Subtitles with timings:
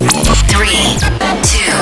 [0.00, 0.96] Three,
[1.42, 1.76] two,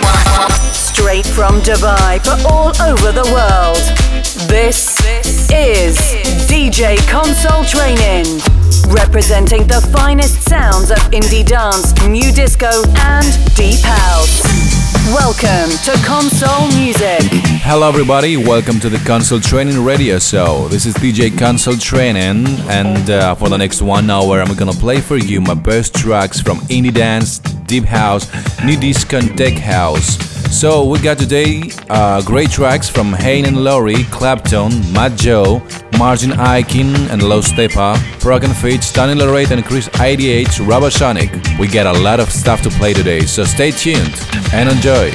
[0.00, 0.50] one.
[0.72, 3.82] Straight from Dubai for all over the world.
[4.48, 5.00] This
[5.50, 5.98] is
[6.46, 8.40] DJ Console Training.
[8.94, 13.26] Representing the finest sounds of indie dance, nu disco, and
[13.56, 14.75] deep house.
[15.14, 17.22] Welcome to Console Music.
[17.62, 18.36] Hello, everybody.
[18.36, 20.66] Welcome to the Console Training Radio Show.
[20.66, 25.00] This is DJ Console Training, and uh, for the next one hour, I'm gonna play
[25.00, 28.28] for you my best tracks from indie dance, deep house,
[28.64, 30.35] nu disco, and tech house.
[30.56, 31.60] So we got today
[31.90, 35.58] uh, great tracks from Hayne and Laurie, Claptone, Matt Joe,
[35.98, 41.58] Martin Ikin and Los Tepa, Prok and Fitch, Danny Lorette and Chris IDH, Robosonic.
[41.58, 44.18] We got a lot of stuff to play today, so stay tuned
[44.54, 45.12] and enjoy.